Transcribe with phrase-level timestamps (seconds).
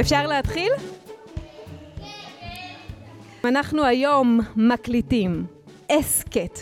[0.00, 0.72] אפשר להתחיל?
[3.44, 5.46] אנחנו היום מקליטים
[5.90, 6.58] הסכת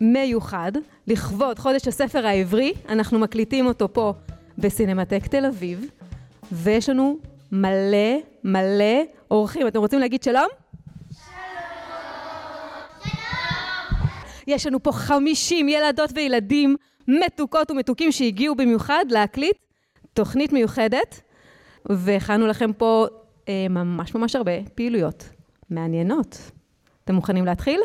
[0.00, 0.72] מיוחד
[1.06, 4.12] לכבוד חודש הספר העברי, אנחנו מקליטים אותו פה
[4.58, 5.86] בסינמטק תל אביב,
[6.52, 7.18] ויש לנו
[7.52, 9.68] מלא מלא אורחים.
[9.68, 10.48] אתם רוצים להגיד שלום?
[14.46, 16.76] יש לנו פה 50 ילדות וילדים
[17.08, 19.56] מתוקות ומתוקים שהגיעו במיוחד להקליט
[20.12, 21.20] תוכנית מיוחדת,
[21.90, 23.06] והכנו לכם פה
[23.48, 25.28] אה, ממש ממש הרבה פעילויות
[25.70, 26.50] מעניינות.
[27.04, 27.80] אתם מוכנים להתחיל?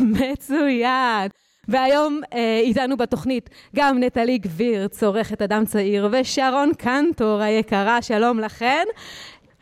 [0.00, 1.30] מצוין.
[1.68, 8.84] והיום אה, איתנו בתוכנית גם נטלי גביר, צורכת אדם צעיר, ושרון קנטור היקרה, שלום לכן.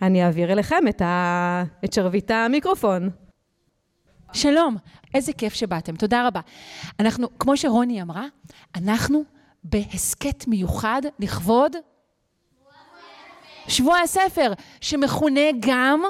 [0.02, 1.64] אני אעביר אליכם את, ה...
[1.84, 3.10] את שרביט המיקרופון.
[4.32, 4.76] שלום,
[5.14, 6.40] איזה כיף שבאתם, תודה רבה.
[7.00, 8.26] אנחנו, כמו שרוני אמרה,
[8.74, 9.24] אנחנו
[9.64, 11.76] בהסכת מיוחד לכבוד
[13.68, 16.02] שבוע הספר, שמכונה גם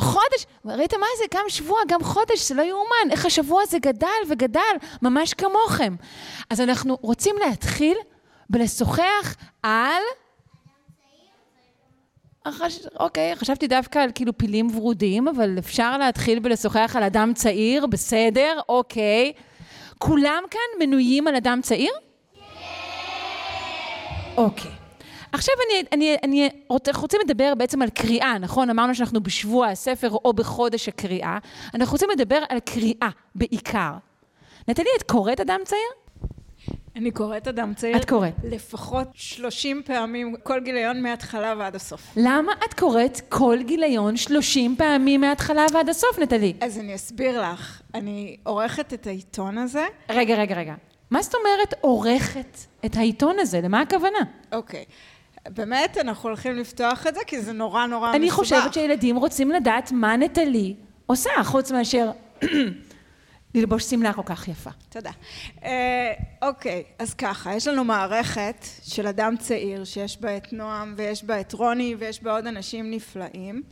[0.00, 1.24] חודש, ראית מה זה?
[1.34, 3.10] גם שבוע, גם חודש, זה לא יאומן.
[3.10, 4.60] איך השבוע הזה גדל וגדל,
[5.02, 5.96] ממש כמוכם.
[6.50, 7.96] אז אנחנו רוצים להתחיל
[8.50, 10.02] בלשוחח על...
[13.00, 18.60] אוקיי, חשבתי דווקא על כאילו פילים ורודים, אבל אפשר להתחיל בלשוחח על אדם צעיר, בסדר,
[18.68, 19.32] אוקיי.
[20.02, 21.92] כולם כאן מנויים על אדם צעיר?
[22.34, 22.40] כן.
[24.36, 24.70] אוקיי.
[25.32, 28.70] עכשיו אני, אני, אני רוצה, רוצים לדבר בעצם על קריאה, נכון?
[28.70, 31.38] אמרנו שאנחנו בשבוע הספר או בחודש הקריאה.
[31.74, 33.92] אנחנו רוצים לדבר על קריאה בעיקר.
[34.68, 35.90] נטלי, את קוראת אדם צעיר?
[37.00, 37.96] אני קוראת אדם צעיר.
[37.96, 38.32] את קוראת.
[38.44, 42.12] לפחות 30 פעמים, כל גיליון מההתחלה ועד הסוף.
[42.16, 46.54] למה את קוראת כל גיליון 30 פעמים מההתחלה ועד הסוף, נטלי?
[46.60, 47.82] אז אני אסביר לך.
[47.94, 49.86] אני עורכת את העיתון הזה.
[50.10, 50.74] רגע, רגע, רגע.
[51.10, 53.60] מה זאת אומרת עורכת את העיתון הזה?
[53.60, 54.18] למה הכוונה?
[54.52, 54.84] אוקיי.
[55.48, 58.22] באמת, אנחנו הולכים לפתוח את זה, כי זה נורא נורא מסובך.
[58.22, 60.74] אני חושבת שילדים רוצים לדעת מה נטלי
[61.06, 62.10] עושה, חוץ מאשר
[63.54, 64.70] ללבוש שמלה כל כך יפה.
[64.88, 65.10] תודה.
[65.64, 66.12] אה,
[66.42, 71.40] אוקיי, אז ככה, יש לנו מערכת של אדם צעיר, שיש בה את נועם, ויש בה
[71.40, 73.62] את רוני, ויש בה עוד אנשים נפלאים,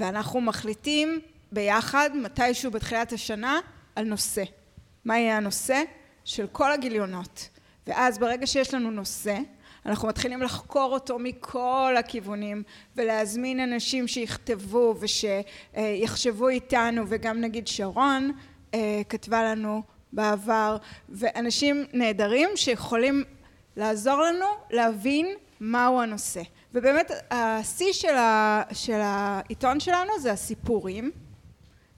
[0.00, 1.20] ואנחנו מחליטים
[1.52, 3.60] ביחד, מתישהו בתחילת השנה,
[3.96, 4.42] על נושא.
[5.04, 5.82] מה יהיה הנושא?
[6.24, 7.48] של כל הגיליונות.
[7.86, 9.38] ואז ברגע שיש לנו נושא,
[9.86, 12.62] אנחנו מתחילים לחקור אותו מכל הכיוונים
[12.96, 18.32] ולהזמין אנשים שיכתבו ושיחשבו איתנו וגם נגיד שרון
[19.08, 19.82] כתבה לנו
[20.12, 20.76] בעבר
[21.08, 23.24] ואנשים נהדרים שיכולים
[23.76, 25.26] לעזור לנו להבין
[25.60, 26.42] מהו הנושא.
[26.74, 28.14] ובאמת השיא של,
[28.72, 31.10] של העיתון שלנו זה הסיפורים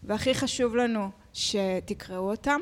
[0.03, 2.61] והכי חשוב לנו שתקראו אותם.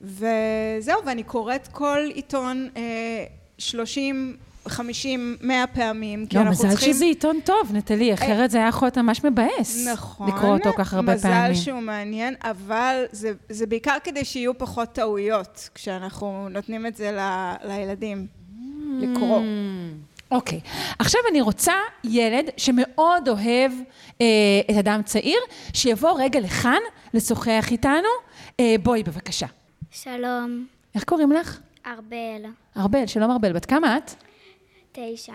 [0.00, 3.24] וזהו ואני קוראת כל עיתון אה,
[3.58, 4.36] שלושים,
[4.68, 6.78] חמישים, מאה פעמים, כי לא, אנחנו צריכים...
[6.78, 9.86] לא, מזל שזה עיתון טוב, נטלי, אחרת זה היה יכול להיות ממש מבאס.
[9.86, 10.28] נכון.
[10.28, 11.50] לקרוא אותו כך הרבה מזל פעמים.
[11.50, 17.12] מזל שהוא מעניין, אבל זה, זה בעיקר כדי שיהיו פחות טעויות, כשאנחנו נותנים את זה
[17.12, 18.26] ל, לילדים,
[18.98, 19.42] לקרוא.
[20.30, 20.60] אוקיי.
[20.64, 20.94] Okay.
[20.98, 21.72] עכשיו אני רוצה
[22.04, 23.72] ילד שמאוד אוהב
[24.20, 24.26] אה,
[24.70, 25.38] את אדם צעיר,
[25.74, 26.80] שיבוא רגע לכאן
[27.14, 28.08] לשוחח איתנו.
[28.60, 29.46] אה, בואי, בבקשה.
[29.90, 30.66] שלום.
[30.94, 31.58] איך קוראים לך?
[31.86, 32.50] ארבל.
[32.76, 34.10] ארבל, שלום ארבל, בת כמה את?
[34.92, 35.32] תשע.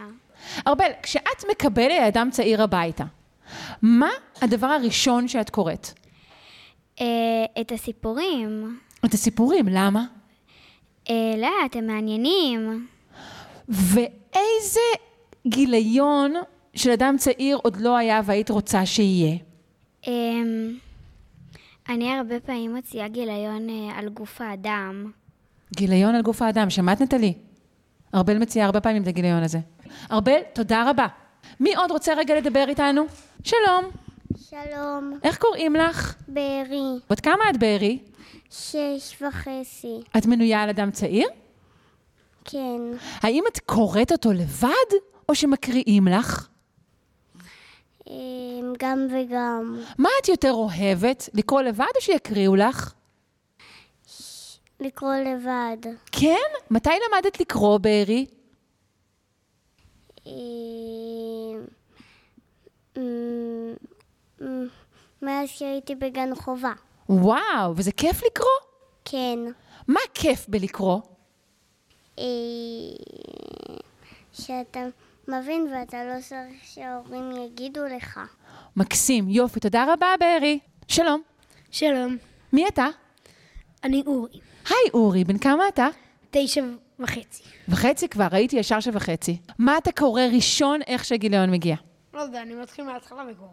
[0.68, 3.04] ארבל, כשאת מקבלת אדם צעיר הביתה,
[3.82, 4.10] מה
[4.42, 5.88] הדבר הראשון שאת קוראת?
[7.02, 7.06] אה,
[7.62, 8.80] את הסיפורים.
[9.06, 10.06] את הסיפורים, למה?
[11.10, 12.88] אה, לא, אתם מעניינים.
[13.70, 14.80] ואיזה
[15.48, 16.34] גיליון
[16.76, 19.38] של אדם צעיר עוד לא היה והיית רוצה שיהיה?
[20.08, 20.78] אמ,
[21.90, 25.12] אני הרבה פעמים מוציאה גיליון אה, על גוף האדם.
[25.76, 27.34] גיליון על גוף האדם, שמעת נטלי?
[28.16, 29.60] ארבל מציעה הרבה פעמים את הגיליון הזה.
[30.12, 31.08] ארבל, תודה רבה.
[31.60, 33.06] מי עוד רוצה רגע לדבר איתנו?
[33.44, 33.86] שלום.
[34.50, 35.20] שלום.
[35.24, 36.16] איך קוראים לך?
[36.28, 37.00] בארי.
[37.10, 38.00] בת כמה את בארי?
[38.50, 40.02] שש וחצי.
[40.18, 41.28] את מנויה על אדם צעיר?
[42.46, 42.82] כן.
[43.22, 44.92] האם את קוראת אותו לבד,
[45.30, 46.48] או שמקריאים לך?
[48.10, 49.80] אמ, גם וגם.
[49.98, 52.94] מה את יותר אוהבת, לקרוא לבד או שיקריאו לך?
[54.80, 55.78] לקרוא לבד.
[56.12, 56.50] כן?
[56.72, 58.26] מתי למדת לקרוא, בארי?
[62.98, 63.74] אמ,
[65.22, 66.74] מאז שהייתי בגן חובה.
[67.10, 68.50] וואו, וזה כיף לקרוא?
[69.06, 69.40] כן.
[69.88, 71.00] מה כיף בלקרוא?
[74.34, 74.80] שאתה
[75.28, 78.20] מבין ואתה לא צריך שההורים יגידו לך.
[78.76, 80.60] מקסים, יופי, תודה רבה, בארי.
[80.88, 81.22] שלום.
[81.72, 82.18] שלום.
[82.54, 82.88] מי אתה?
[83.84, 84.40] אני אורי.
[84.70, 85.88] היי אורי, בן כמה אתה?
[86.32, 86.64] תשע
[87.00, 87.44] וחצי.
[87.68, 89.38] וחצי כבר, ראיתי ישר שוחצי.
[89.60, 91.76] מה אתה קורא ראשון איך שגיליון מגיע?
[92.14, 93.50] לא יודע, אני מתחיל מההתחלה וקורא.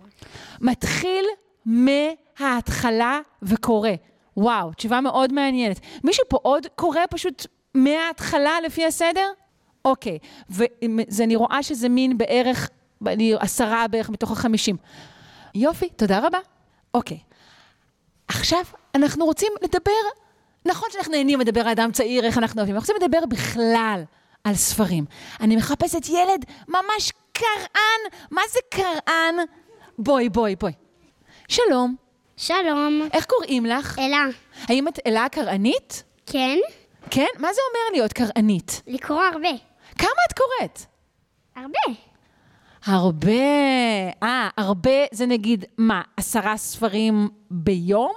[0.61, 1.25] מתחיל
[1.67, 3.91] מההתחלה וקורא.
[4.37, 5.81] וואו, תשובה מאוד מעניינת.
[6.05, 9.31] מישהו פה עוד קורא פשוט מההתחלה לפי הסדר?
[9.85, 10.19] אוקיי,
[10.51, 12.71] וזה, אני רואה שזה מין בערך,
[13.07, 14.77] אני עשרה בערך מתוך החמישים.
[15.55, 16.39] יופי, תודה רבה.
[16.95, 17.19] אוקיי,
[18.29, 18.65] עכשיו
[18.95, 20.22] אנחנו רוצים לדבר,
[20.65, 24.03] נכון שאנחנו נהנים לדבר על אדם צעיר, איך אנחנו אוהבים, אנחנו רוצים לדבר בכלל
[24.45, 25.05] על ספרים.
[25.41, 28.01] אני מחפשת ילד ממש קרען,
[28.31, 29.35] מה זה קרען?
[29.99, 30.73] בואי, בואי, בואי.
[31.49, 31.95] שלום,
[32.37, 33.09] שלום.
[33.13, 33.99] איך קוראים לך?
[33.99, 34.27] אלה.
[34.69, 36.03] האם את אלה קרענית?
[36.27, 36.59] כן?
[37.11, 37.27] כן?
[37.39, 38.83] מה זה אומר להיות קרענית?
[38.87, 39.49] לקרוא הרבה.
[39.99, 40.79] כמה את קוראת?
[41.57, 41.99] הרבה.
[42.85, 43.31] הרבה.
[44.23, 48.13] אה, הרבה זה נגיד, מה, עשרה ספרים ביום?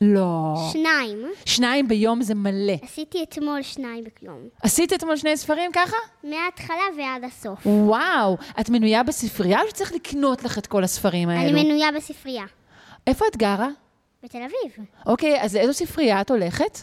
[0.00, 0.54] לא.
[0.72, 1.26] שניים.
[1.44, 2.74] שניים ביום זה מלא.
[2.82, 4.48] עשיתי אתמול שניים בכלום.
[4.62, 5.96] עשית אתמול שני ספרים ככה?
[6.24, 7.66] מההתחלה ועד הסוף.
[7.66, 11.50] וואו, את מנויה בספרייה או שצריך לקנות לך את כל הספרים האלו?
[11.50, 12.44] אני מנויה בספרייה.
[13.06, 13.68] איפה את גרה?
[14.22, 14.86] בתל אביב.
[15.06, 16.78] אוקיי, אז לאיזו ספרייה את הולכת?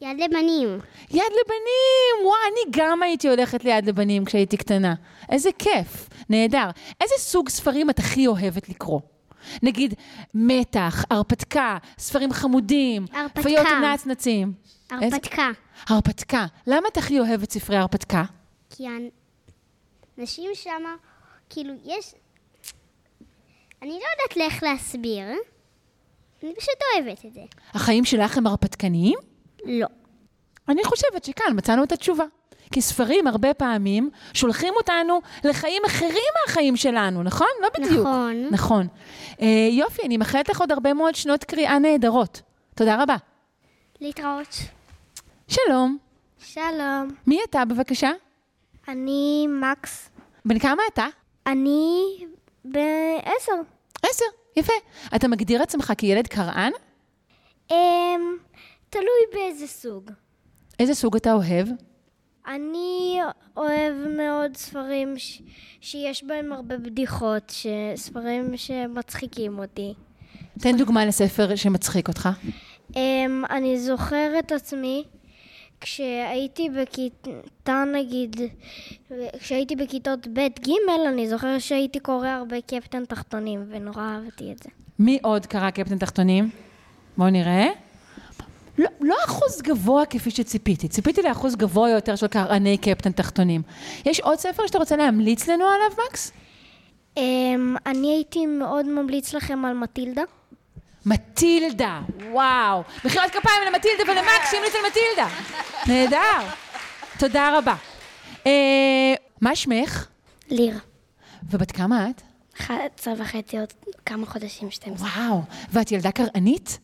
[0.00, 0.78] יד לבנים.
[1.10, 2.24] יד לבנים!
[2.24, 4.94] וואו, אני גם הייתי הולכת ליד לבנים כשהייתי קטנה.
[5.30, 6.70] איזה כיף, נהדר.
[7.00, 9.00] איזה סוג ספרים את הכי אוהבת לקרוא?
[9.62, 9.94] נגיד,
[10.34, 13.42] מתח, הרפתקה, ספרים חמודים, הרפתקה.
[13.42, 14.52] פיות נצנצים.
[15.02, 15.50] איזה- הרפתקה.
[15.88, 16.46] הרפתקה.
[16.66, 18.24] למה את הכי אוהבת ספרי הרפתקה?
[18.70, 18.84] כי
[20.18, 20.82] האנשים שם,
[21.50, 22.14] כאילו, יש...
[23.82, 25.24] אני לא יודעת איך להסביר.
[26.42, 27.40] אני פשוט אוהבת את זה.
[27.74, 29.18] החיים שלך הם הרפתקניים?
[29.64, 29.86] לא.
[30.68, 32.24] אני חושבת שכאן מצאנו את התשובה.
[32.72, 37.46] כי ספרים הרבה פעמים שולחים אותנו לחיים אחרים מהחיים שלנו, נכון?
[37.62, 38.06] לא בדיוק.
[38.06, 38.48] נכון.
[38.50, 38.86] נכון.
[39.40, 42.42] אה, יופי, אני מאחלת לך עוד הרבה מאוד שנות קריאה נהדרות.
[42.74, 43.16] תודה רבה.
[44.00, 44.56] להתראות.
[45.48, 45.98] שלום.
[46.38, 48.10] שלום, מי אתה בבקשה?
[48.88, 50.10] אני מקס.
[50.44, 51.06] בן כמה אתה?
[51.46, 52.04] אני
[52.64, 53.52] בעשר.
[54.02, 54.24] עשר.
[54.56, 54.72] יפה.
[55.16, 56.72] אתה מגדיר עצמך כילד קרען?
[57.70, 57.76] אמ,
[58.90, 60.10] תלוי באיזה סוג.
[60.78, 61.68] איזה סוג אתה אוהב?
[62.48, 63.18] אני
[63.56, 65.42] אוהב מאוד ספרים ש...
[65.80, 67.66] שיש בהם הרבה בדיחות, ש...
[67.94, 69.94] ספרים שמצחיקים אותי.
[70.58, 72.28] תן דוגמה לספר שמצחיק אותך.
[72.92, 72.96] Um,
[73.50, 75.04] אני זוכר את עצמי
[75.80, 78.36] כשהייתי בכיתה נגיד,
[79.38, 80.72] כשהייתי בכיתות ב' ג',
[81.08, 84.68] אני זוכר שהייתי קורא הרבה קפטן תחתונים, ונורא אהבתי את זה.
[84.98, 86.50] מי עוד קרא קפטן תחתונים?
[87.16, 87.66] בואו נראה.
[88.80, 93.62] לא, לא אחוז גבוה כפי שציפיתי, ציפיתי לאחוז גבוה יותר של קרעני קפטן תחתונים.
[94.06, 96.32] יש עוד ספר שאתה רוצה להמליץ לנו עליו, מקס?
[97.16, 97.20] Um,
[97.86, 100.22] אני הייתי מאוד ממליץ לכם על מטילדה.
[101.06, 102.00] מטילדה,
[102.30, 102.82] וואו.
[103.04, 105.28] מחיאות כפיים למטילדה ולמקס שהמליץ על מטילדה.
[105.86, 106.54] נהדר.
[107.18, 107.74] תודה רבה.
[108.46, 110.06] אה, מה שמך?
[110.50, 110.78] ליר.
[111.50, 112.22] ובת כמה את?
[112.60, 113.72] 11 וחצי עוד
[114.06, 115.08] כמה חודשים, 12.
[115.08, 115.42] וואו.
[115.72, 116.78] ואת ילדה קרענית?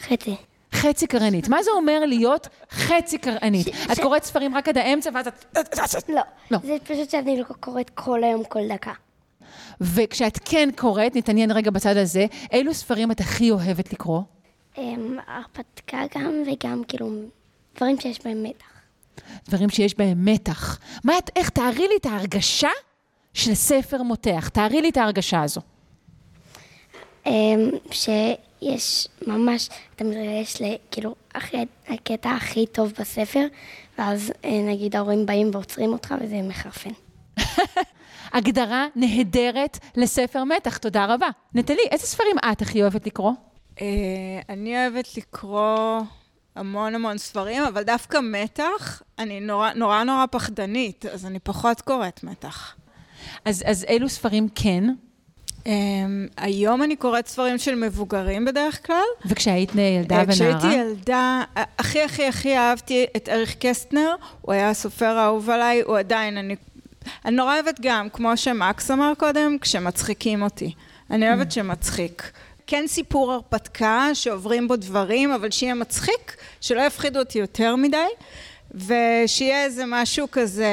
[0.00, 0.36] חצי.
[0.76, 1.48] חצי קרענית.
[1.48, 3.66] מה זה אומר להיות חצי קרענית?
[3.92, 6.08] את קוראת ספרים רק עד האמצע ואז את...
[6.08, 6.20] לא.
[6.50, 6.58] לא.
[6.62, 8.92] זה פשוט שאני לא קוראת כל היום, כל דקה.
[9.80, 14.20] וכשאת כן קוראת, נתעניין רגע בצד הזה, אילו ספרים את הכי אוהבת לקרוא?
[14.78, 17.10] אמ, הרפתקה גם, וגם כאילו
[17.76, 18.66] דברים שיש בהם מתח.
[19.48, 20.78] דברים שיש בהם מתח.
[21.04, 22.68] מה את, איך, תארי לי את ההרגשה
[23.34, 24.48] של ספר מותח.
[24.48, 25.60] תארי לי את ההרגשה הזו.
[27.26, 27.70] אמ,
[28.60, 31.56] שיש ממש, אתה מתרגש לכאילו הכי-
[31.88, 33.46] הקטע הכי טוב בספר,
[33.98, 36.90] ואז אה, נגיד ההורים באים ועוצרים אותך וזה מחרפן.
[38.32, 41.28] הגדרה נהדרת לספר מתח, תודה רבה.
[41.54, 43.32] נטלי, איזה ספרים את הכי אוהבת לקרוא?
[43.80, 43.86] אה,
[44.48, 46.00] אני אוהבת לקרוא
[46.56, 52.24] המון המון ספרים, אבל דווקא מתח, אני נורא נורא, נורא פחדנית, אז אני פחות קוראת
[52.24, 52.74] מתח.
[53.44, 54.84] אז, אז אילו ספרים כן?
[55.66, 55.68] Um,
[56.36, 59.04] היום אני קוראת ספרים של מבוגרים בדרך כלל.
[59.26, 60.32] וכשהיית ילדה אה, ונערה?
[60.32, 61.42] כשהייתי ילדה,
[61.78, 66.56] הכי הכי הכי אהבתי את אריך קסטנר, הוא היה הסופר האהוב עליי, הוא עדיין, אני,
[67.24, 70.72] אני נורא אוהבת גם, כמו שמקס אמר קודם, כשמצחיקים אותי.
[71.10, 72.30] אני אוהבת שמצחיק.
[72.66, 78.06] כן סיפור הרפתקה, שעוברים בו דברים, אבל שיהיה מצחיק, שלא יפחידו אותי יותר מדי.
[78.74, 80.66] ושיהיה איזה משהו כזה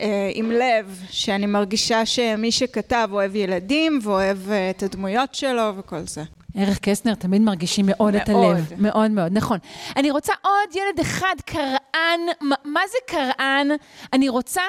[0.00, 6.00] אה, עם לב, שאני מרגישה שמי שכתב אוהב ילדים ואוהב אה, את הדמויות שלו וכל
[6.06, 6.22] זה.
[6.54, 8.56] ערך קסטנר תמיד מרגישים מאוד את מאוד.
[8.56, 8.72] הלב.
[8.78, 9.58] מאוד מאוד, נכון.
[9.96, 12.20] אני רוצה עוד ילד אחד, קרען.
[12.40, 13.70] מה, מה זה קרען?
[14.12, 14.62] אני רוצה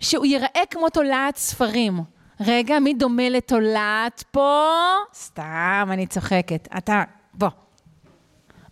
[0.00, 2.00] שהוא ייראה כמו תולעת ספרים.
[2.40, 4.66] רגע, מי דומה לתולעת פה?
[5.14, 6.68] סתם, אני צוחקת.
[6.78, 7.02] אתה,
[7.34, 7.48] בוא.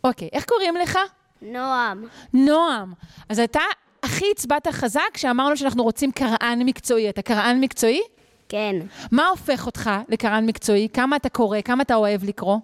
[0.04, 0.98] אוקיי, איך קוראים לך?
[1.42, 2.04] נועם.
[2.32, 2.92] נועם.
[3.28, 3.60] אז אתה
[4.02, 7.08] הכי הצבעת חזק כשאמרנו שאנחנו רוצים קראן מקצועי.
[7.08, 8.00] אתה קראן מקצועי?
[8.48, 8.76] כן.
[9.12, 10.88] מה הופך אותך לקראן מקצועי?
[10.92, 11.60] כמה אתה קורא?
[11.60, 12.58] כמה אתה אוהב לקרוא?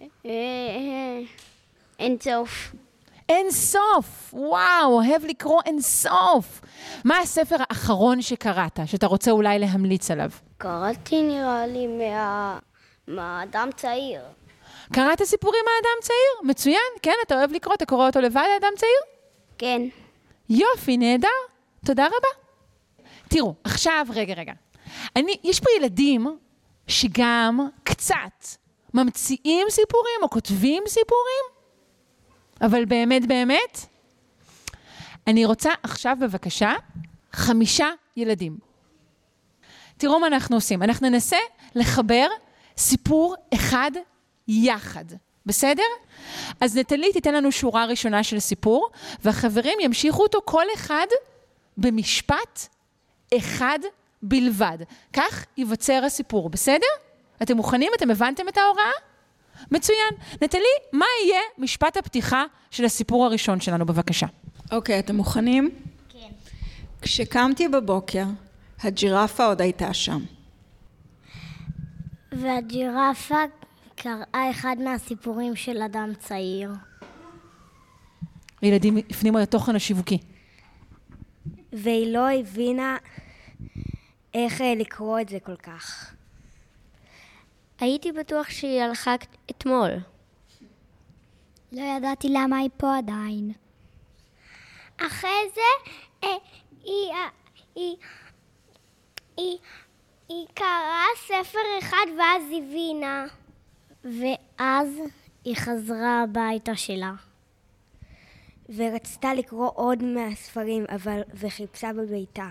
[0.00, 1.20] אה, אה,
[1.98, 2.72] אין סוף.
[3.28, 4.30] אין סוף!
[4.32, 6.60] וואו, אוהב לקרוא אין סוף!
[7.04, 10.30] מה הספר האחרון שקראת, שאתה רוצה אולי להמליץ עליו?
[10.58, 12.58] קראתי נראה לי מה...
[13.08, 14.20] מהאדם צעיר.
[14.92, 16.50] קראת סיפורים מהאדם צעיר?
[16.50, 19.00] מצוין, כן, אתה אוהב לקרוא, אתה קורא אותו לבד, האדם צעיר?
[19.58, 19.82] כן.
[20.48, 21.28] יופי, נהדר.
[21.86, 22.28] תודה רבה.
[23.28, 24.52] תראו, עכשיו, רגע, רגע.
[25.16, 26.26] אני, יש פה ילדים
[26.86, 28.46] שגם קצת
[28.94, 31.44] ממציאים סיפורים או כותבים סיפורים,
[32.60, 33.78] אבל באמת, באמת,
[35.26, 36.72] אני רוצה עכשיו, בבקשה,
[37.32, 38.58] חמישה ילדים.
[39.96, 40.82] תראו מה אנחנו עושים.
[40.82, 41.36] אנחנו ננסה
[41.74, 42.26] לחבר
[42.76, 43.90] סיפור אחד
[44.50, 45.04] יחד,
[45.46, 45.82] בסדר?
[46.60, 48.90] אז נטלי תיתן לנו שורה ראשונה של סיפור,
[49.24, 51.06] והחברים ימשיכו אותו כל אחד
[51.76, 52.66] במשפט
[53.36, 53.78] אחד
[54.22, 54.78] בלבד.
[55.12, 56.86] כך ייווצר הסיפור, בסדר?
[57.42, 57.92] אתם מוכנים?
[57.96, 58.92] אתם הבנתם את ההוראה?
[59.70, 60.14] מצוין.
[60.42, 60.60] נטלי,
[60.92, 64.26] מה יהיה משפט הפתיחה של הסיפור הראשון שלנו, בבקשה?
[64.72, 65.70] אוקיי, אתם מוכנים?
[66.08, 66.28] כן.
[67.02, 68.24] כשקמתי בבוקר,
[68.82, 70.20] הג'ירפה עוד הייתה שם.
[72.32, 73.36] והג'ירפה
[74.02, 76.70] קראה אחד מהסיפורים של אדם צעיר.
[78.62, 80.18] ילדים הפנימו את התוכן השיווקי.
[81.72, 82.96] והיא לא הבינה
[84.34, 86.14] איך אה, לקרוא את זה כל כך.
[87.80, 89.14] הייתי בטוח שהיא הלכה
[89.50, 89.90] אתמול.
[91.72, 93.52] לא ידעתי למה היא פה עדיין.
[94.96, 95.90] אחרי זה
[96.24, 96.28] אה,
[96.84, 97.28] היא, אה,
[97.74, 97.96] היא,
[99.36, 99.58] היא,
[100.28, 103.26] היא קראה ספר אחד ואז הבינה.
[104.04, 104.88] ואז
[105.44, 107.12] היא חזרה הביתה שלה.
[108.76, 111.20] ורצתה לקרוא עוד מהספרים, אבל...
[111.34, 112.48] וחיפשה בביתה.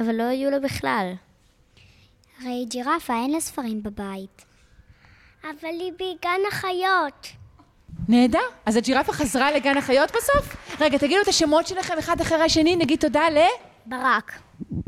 [0.00, 1.12] אבל לא היו לה בכלל.
[2.40, 4.44] הרי ג'ירפה אין לה ספרים בבית.
[5.42, 7.28] אבל היא בגן החיות.
[8.08, 8.38] נהדר.
[8.66, 10.56] אז הג'ירפה חזרה לגן החיות בסוף?
[10.80, 13.38] רגע, תגידו את השמות שלכם אחד אחרי השני, נגיד תודה ל...
[13.86, 14.40] ברק.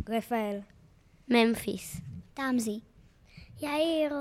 [0.09, 0.59] רפאל.
[1.29, 1.97] ממפיס.
[2.35, 2.81] תמזי.
[3.61, 4.15] יאיר.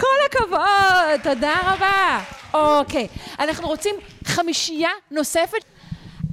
[0.00, 2.20] כל הכבוד, תודה רבה.
[2.54, 5.64] אוקיי, אנחנו רוצים חמישייה נוספת.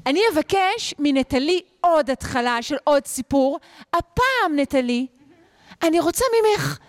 [0.05, 3.59] אני אבקש מנטלי עוד התחלה של עוד סיפור.
[3.93, 5.07] הפעם, נטלי,
[5.83, 6.79] אני רוצה ממך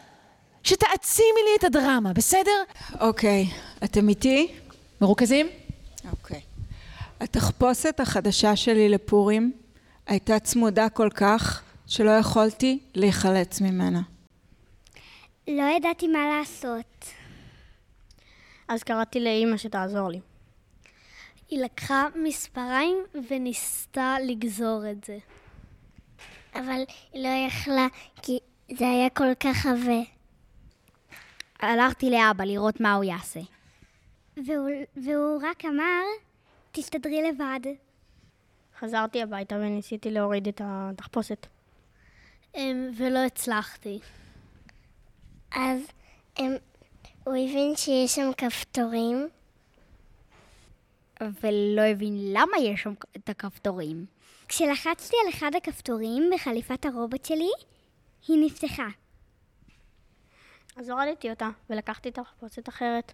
[0.62, 2.62] שתעצימי לי את הדרמה, בסדר?
[3.00, 3.46] אוקיי,
[3.84, 4.54] אתם איתי?
[5.00, 5.48] מרוכזים?
[6.10, 6.40] אוקיי.
[7.20, 9.52] התחפושת החדשה שלי לפורים
[10.06, 14.00] הייתה צמודה כל כך שלא יכולתי להיחלץ ממנה.
[15.48, 17.04] לא ידעתי מה לעשות.
[18.68, 20.20] אז קראתי לאימא שתעזור לי.
[21.48, 22.96] היא לקחה מספריים
[23.28, 25.18] וניסתה לגזור את זה.
[26.54, 27.86] אבל היא לא יכלה,
[28.22, 28.38] כי
[28.78, 30.00] זה היה כל כך עבה.
[31.60, 33.40] הלכתי לאבא לראות מה הוא יעשה.
[34.36, 36.02] והוא, והוא רק אמר,
[36.72, 37.60] תסתדרי לבד.
[38.78, 41.46] חזרתי הביתה וניסיתי להוריד את התחפושת.
[42.54, 43.98] אמ, ולא הצלחתי.
[45.56, 45.80] אז
[46.36, 46.56] הם,
[47.24, 49.28] הוא הבין שיש שם כפתורים,
[51.20, 54.06] ולא הבין למה יש שם את הכפתורים.
[54.48, 57.50] כשלחצתי על אחד הכפתורים בחליפת הרובוט שלי,
[58.28, 58.86] היא נפתחה.
[60.76, 63.12] אז הורדתי אותה, ולקחתי תחפושת אחרת.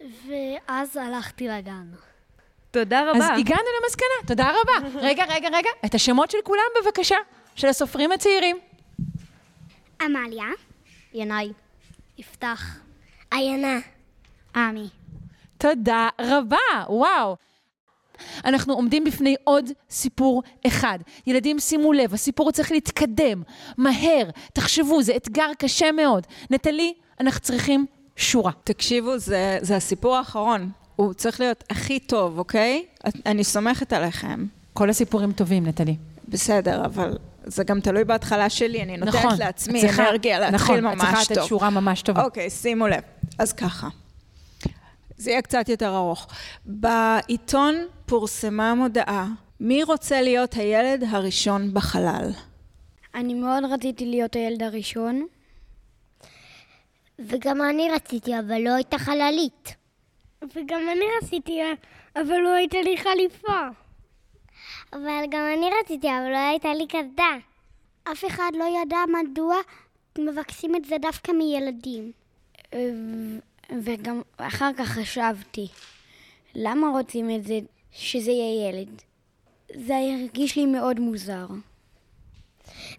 [0.00, 1.86] ואז הלכתי לגן.
[2.70, 3.34] תודה אז רבה.
[3.34, 4.88] הגענו למסקנה, תודה רבה.
[5.08, 7.16] רגע, רגע, רגע, את השמות של כולם בבקשה,
[7.54, 8.58] של הסופרים הצעירים.
[10.00, 10.46] עמליה.
[11.14, 11.52] ינאי.
[12.18, 12.78] יפתח.
[13.30, 13.78] עיינה.
[14.54, 14.88] עמי.
[15.58, 16.56] תודה רבה,
[16.88, 17.36] וואו.
[18.44, 20.98] אנחנו עומדים בפני עוד סיפור אחד.
[21.26, 23.42] ילדים, שימו לב, הסיפור צריך להתקדם,
[23.78, 26.26] מהר, תחשבו, זה אתגר קשה מאוד.
[26.50, 28.52] נטלי, אנחנו צריכים שורה.
[28.64, 30.70] תקשיבו, זה, זה הסיפור האחרון.
[30.96, 32.86] הוא צריך להיות הכי טוב, אוקיי?
[33.26, 34.46] אני סומכת עליכם.
[34.72, 35.96] כל הסיפורים טובים, נטלי.
[36.28, 39.38] בסדר, אבל זה גם תלוי בהתחלה שלי, אני נותנת נכון.
[39.38, 41.08] לעצמי צריכה- אנרגיה להתחיל נכון, ממש טוב.
[41.08, 42.24] את צריכה לתת שורה ממש טובה.
[42.24, 43.00] אוקיי, שימו לב.
[43.38, 43.88] אז ככה.
[45.16, 46.26] זה יהיה קצת יותר ארוך.
[46.64, 47.74] בעיתון
[48.06, 49.26] פורסמה מודעה,
[49.60, 52.30] מי רוצה להיות הילד הראשון בחלל?
[53.14, 55.26] אני מאוד רציתי להיות הילד הראשון.
[57.18, 59.74] וגם אני רציתי, אבל לא הייתה חללית.
[60.42, 61.58] וגם אני רציתי,
[62.16, 63.68] אבל לא הייתה לי חליפה.
[64.92, 67.36] אבל גם אני רציתי, אבל לא הייתה לי קסדה.
[68.04, 69.56] אף אחד לא ידע מדוע
[70.18, 72.12] מבקשים את זה דווקא מילדים.
[73.84, 75.68] וגם אחר כך חשבתי,
[76.54, 77.58] למה רוצים את זה
[77.92, 79.02] שזה יהיה ילד?
[79.74, 81.46] זה הרגיש לי מאוד מוזר.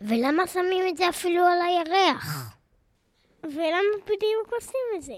[0.02, 2.56] ולמה שמים את זה אפילו על הירח?
[3.44, 5.14] ולמה בדיוק עושים את זה?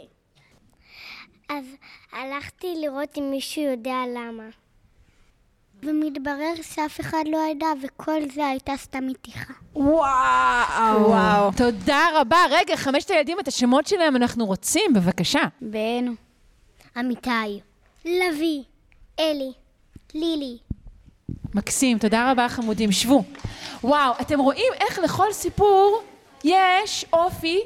[1.50, 1.66] אז
[2.12, 4.50] הלכתי לראות אם מישהו יודע למה.
[5.84, 9.54] ומתברר שאף אחד לא ידע, וכל זה הייתה סתם מתיחה.
[9.76, 11.10] וואו.
[11.10, 11.52] וואו.
[11.58, 12.38] תודה רבה.
[12.52, 15.42] רגע, חמשת הילדים, את השמות שלהם אנחנו רוצים, בבקשה.
[15.62, 16.06] בן,
[17.00, 17.60] אמיתי,
[18.06, 18.64] לביא,
[19.20, 19.52] אלי,
[20.14, 20.58] לילי.
[21.54, 23.24] מקסים, תודה רבה חמודים, שבו.
[23.84, 26.02] וואו, אתם רואים איך לכל סיפור
[26.44, 27.60] יש אופי.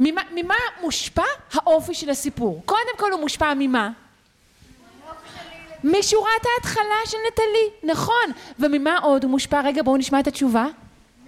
[0.00, 2.62] ממה, ממה מושפע האופי של הסיפור?
[2.64, 3.90] קודם כל הוא מושפע ממה?
[5.86, 8.32] משורת ההתחלה של נטלי, נכון.
[8.58, 9.60] וממה עוד הוא מושפע?
[9.60, 10.66] רגע, בואו נשמע את התשובה.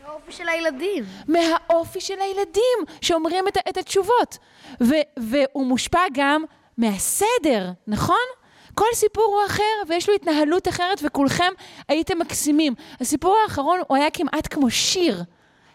[0.07, 1.05] האופי של הילדים.
[1.29, 4.39] מהאופי של הילדים שאומרים את, את התשובות.
[4.81, 6.45] ו, והוא מושפע גם
[6.79, 8.27] מהסדר, נכון?
[8.75, 11.53] כל סיפור הוא אחר ויש לו התנהלות אחרת וכולכם
[11.89, 12.75] הייתם מקסימים.
[13.01, 15.23] הסיפור האחרון הוא היה כמעט כמו שיר.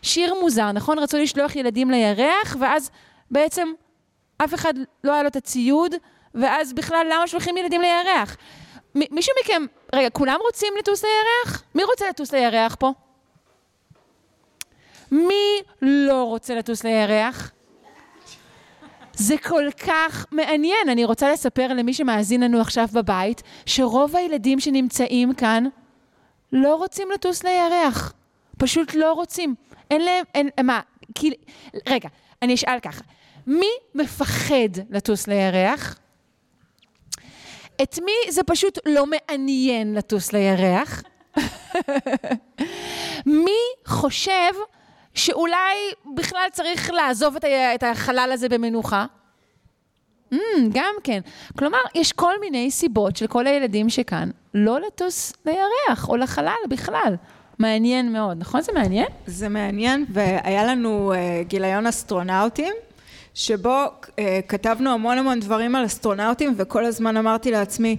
[0.01, 0.99] שיר מוזר, נכון?
[0.99, 2.91] רצו לשלוח ילדים לירח ואז
[3.31, 3.67] בעצם
[4.37, 4.73] אף אחד
[5.03, 5.95] לא היה לו את הציוד
[6.35, 8.37] ואז בכלל למה שולחים ילדים לירח?
[8.95, 11.63] מ- מישהו מכם, רגע, כולם רוצים לטוס לירח?
[11.75, 12.91] מי רוצה לטוס לירח פה?
[15.11, 17.51] מי לא רוצה לטוס לירח?
[19.13, 20.89] זה כל כך מעניין.
[20.89, 25.63] אני רוצה לספר למי שמאזין לנו עכשיו בבית, שרוב הילדים שנמצאים כאן
[26.51, 28.13] לא רוצים לטוס לירח.
[28.57, 29.55] פשוט לא רוצים.
[29.91, 30.79] אין להם, אין, מה,
[31.15, 31.35] כאילו,
[31.87, 32.09] רגע,
[32.41, 33.01] אני אשאל ככה.
[33.47, 35.95] מי מפחד לטוס לירח?
[37.81, 41.03] את מי זה פשוט לא מעניין לטוס לירח?
[43.25, 43.51] מי
[43.85, 44.51] חושב
[45.13, 45.75] שאולי
[46.15, 49.05] בכלל צריך לעזוב את, ה- את החלל הזה במנוחה?
[50.33, 50.37] Mm,
[50.73, 51.19] גם כן.
[51.59, 57.15] כלומר, יש כל מיני סיבות של כל הילדים שכאן לא לטוס לירח או לחלל בכלל.
[57.59, 58.61] מעניין מאוד, נכון?
[58.61, 59.07] זה מעניין?
[59.25, 62.73] זה מעניין, והיה לנו uh, גיליון אסטרונאוטים,
[63.33, 64.11] שבו uh,
[64.47, 67.97] כתבנו המון המון דברים על אסטרונאוטים, וכל הזמן אמרתי לעצמי,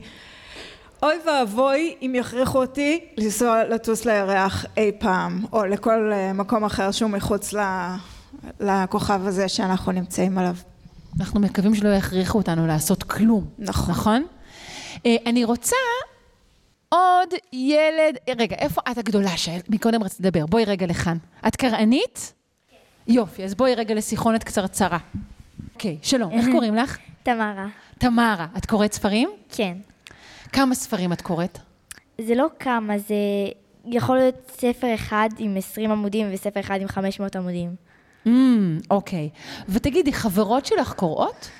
[1.02, 6.90] אוי ואבוי אם יכריחו אותי לנסוע לטוס לירח אי פעם, או לכל uh, מקום אחר
[6.90, 7.60] שהוא מחוץ ל,
[8.60, 10.54] לכוכב הזה שאנחנו נמצאים עליו.
[11.20, 13.44] אנחנו מקווים שלא יכריחו אותנו לעשות כלום.
[13.58, 13.90] נכון.
[13.90, 14.26] נכון?
[15.06, 15.76] אה, אני רוצה
[16.88, 18.16] עוד ילד...
[18.38, 19.58] רגע, איפה את הגדולה של...
[19.68, 20.46] מקודם רצית לדבר.
[20.46, 21.16] בואי רגע לכאן.
[21.48, 22.32] את קרענית?
[23.08, 24.98] יופי, אז בואי רגע לשיחונת קצרצרה.
[25.74, 26.98] אוקיי, שלום, איך קוראים לך?
[27.22, 27.66] תמרה.
[27.98, 28.46] תמרה.
[28.56, 29.30] את קוראת ספרים?
[29.48, 29.76] כן.
[30.52, 31.58] כמה ספרים את קוראת?
[32.20, 33.14] זה לא כמה, זה
[33.84, 37.74] יכול להיות ספר אחד עם 20 עמודים וספר אחד עם 500 עמודים.
[38.26, 38.30] Mm,
[38.90, 39.30] אוקיי.
[39.68, 41.50] ותגידי, חברות שלך קוראות?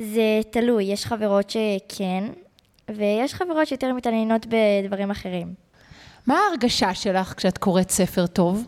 [0.00, 2.24] זה תלוי, יש חברות שכן,
[2.90, 5.54] ויש חברות שיותר מתעניינות בדברים אחרים.
[6.26, 8.64] מה ההרגשה שלך כשאת קוראת ספר טוב?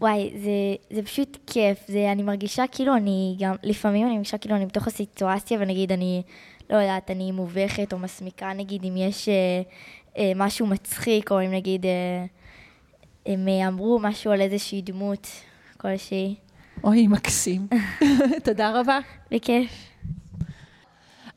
[0.00, 4.56] וואי, זה, זה פשוט כיף, זה, אני מרגישה כאילו אני גם, לפעמים אני מרגישה כאילו
[4.56, 6.22] אני בתוך הסיטואציה, ונגיד אני,
[6.70, 9.34] לא יודעת, אני מובכת או מסמיקה, נגיד אם יש אה,
[10.18, 12.24] אה, משהו מצחיק, או אם נגיד אה,
[13.26, 15.28] הם אה, אמרו משהו על איזושהי דמות
[15.76, 16.34] כלשהי,
[16.84, 17.66] אוי, מקסים.
[18.44, 18.98] תודה רבה.
[19.30, 19.70] בכיף.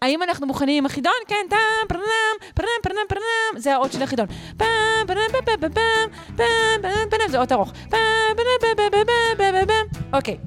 [0.01, 1.13] האם אנחנו מוכנים עם החידון?
[1.27, 4.25] כן, טאם, פרנם, פרנם, פרנם, פרנם, זה האות של החידון.
[4.57, 4.67] פעם,
[5.07, 5.71] פעם, פעם, פעם,
[6.35, 6.45] פעם,
[6.81, 7.71] פעם, פעם, זה אות ארוך.
[7.89, 7.99] פעם,
[8.37, 10.01] פעם, פעם, פעם, פעם, פעם.
[10.13, 10.37] אוקיי,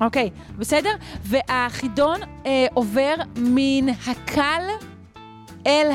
[0.00, 0.90] אוקיי, בסדר?
[1.22, 4.62] והחידון אה, עובר מן הקל
[5.66, 5.90] אל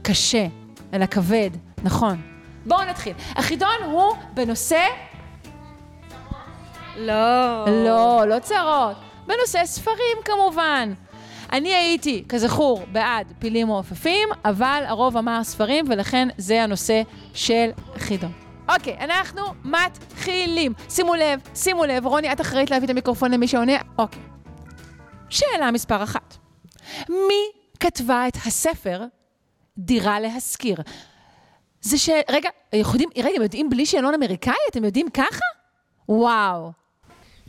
[0.00, 0.46] הקשה,
[0.94, 1.50] אל הכבד,
[1.82, 2.20] נכון.
[2.66, 3.12] בואו נתחיל.
[3.36, 4.84] החידון הוא בנושא
[6.96, 7.64] לא.
[7.66, 8.96] לא, לא צרות.
[9.26, 10.92] בנושא ספרים כמובן.
[11.52, 17.02] אני הייתי, כזכור, בעד פילים מעופפים, אבל הרוב אמר ספרים, ולכן זה הנושא
[17.34, 18.32] של חידון.
[18.68, 20.72] אוקיי, אנחנו מתחילים.
[20.88, 23.72] שימו לב, שימו לב, רוני, את אחראית להביא את המיקרופון למי שעונה?
[23.98, 24.22] אוקיי.
[25.28, 26.36] שאלה מספר אחת.
[27.08, 29.04] מי כתבה את הספר
[29.78, 30.76] דירה להשכיר?
[31.80, 32.08] זה ש...
[32.30, 34.54] רגע, יודעים, רגע, הם יודעים בלי שאלון אמריקאי?
[34.70, 35.44] אתם יודעים ככה?
[36.08, 36.72] וואו.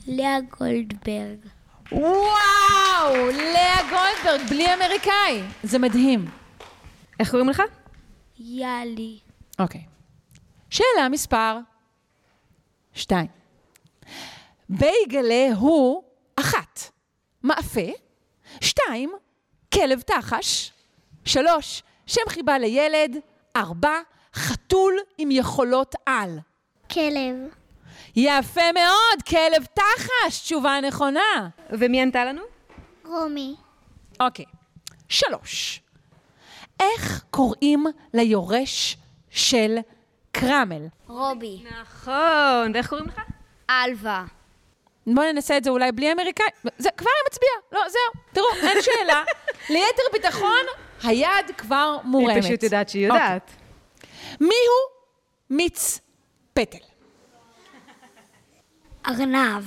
[0.08, 1.53] לאה גולדברג.
[1.94, 5.42] וואו, לאה גולדברג, בלי אמריקאי.
[5.64, 6.26] זה מדהים.
[7.20, 7.62] איך קוראים לך?
[8.40, 9.20] יאלי.
[9.60, 9.82] אוקיי.
[10.70, 11.58] שאלה מספר
[12.94, 13.28] שתיים.
[14.70, 16.04] בייגלה הוא
[16.36, 16.80] אחת,
[17.44, 17.92] מאפה,
[18.62, 19.12] שתיים,
[19.74, 20.72] כלב תחש,
[21.26, 23.18] שלוש, שם חיבה לילד,
[23.56, 24.00] ארבע,
[24.36, 26.40] חתול עם יכולות על.
[26.92, 27.36] כלב.
[28.16, 31.50] יפה מאוד, כלב תחש, תשובה נכונה.
[31.70, 32.42] ומי ענתה לנו?
[33.06, 33.56] רומי.
[34.20, 34.46] אוקיי.
[35.10, 35.82] שלוש.
[36.80, 38.98] איך קוראים ליורש
[39.30, 39.78] של
[40.32, 40.88] קרמל?
[41.08, 41.64] רובי.
[41.82, 43.22] נכון, ואיך קוראים לך?
[43.70, 44.26] אלווה.
[45.08, 46.46] בואו ננסה את זה אולי בלי אמריקאי.
[46.78, 47.54] זה כבר היא מצביעה.
[47.72, 48.22] לא, זהו.
[48.34, 49.24] תראו, אין שאלה.
[49.70, 50.66] ליתר ביטחון,
[51.04, 52.36] היד כבר מורמת.
[52.36, 53.52] היא פשוט יודעת שהיא יודעת.
[54.42, 54.80] מיהו
[55.50, 56.00] מיץ
[56.54, 56.78] פטל?
[59.08, 59.64] ארנב.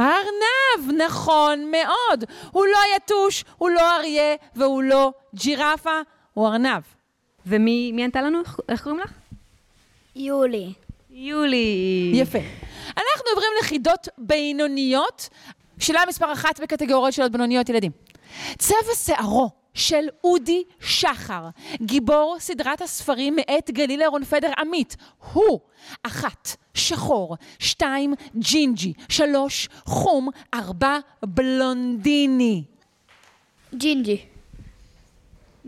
[0.00, 2.24] ארנב, נכון מאוד.
[2.50, 6.00] הוא לא יתוש, הוא לא אריה והוא לא ג'ירפה,
[6.34, 6.82] הוא ארנב.
[7.46, 8.40] ומי מי ענתה לנו?
[8.40, 9.10] איך- איך קוראים לך?
[10.16, 10.72] יולי.
[11.10, 12.10] יולי.
[12.14, 12.38] יפה.
[12.88, 15.28] אנחנו עוברים לחידות בינוניות.
[15.78, 17.92] שאלה מספר אחת בקטגוריות שאלות בינוניות ילדים.
[18.58, 21.48] צבע שערו של אודי שחר,
[21.82, 24.96] גיבור סדרת הספרים מאת גלילה רונפדר עמית,
[25.32, 25.60] הוא
[26.02, 32.64] אחת, שחור, שתיים, ג'ינג'י, שלוש, חום, ארבע, בלונדיני.
[33.74, 34.24] ג'ינג'י.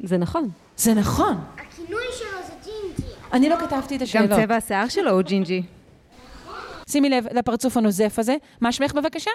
[0.04, 0.50] זה נכון.
[0.76, 1.44] זה נכון.
[1.54, 3.12] הכינוי שלו זה ג'ינג'י.
[3.32, 4.40] אני לא כתבתי את גם השאלות.
[4.40, 5.62] צבע השיער שלו הוא ג'ינג'י.
[6.88, 8.36] שימי לב לפרצוף הנוזף הזה.
[8.60, 9.30] מה שמך בבקשה?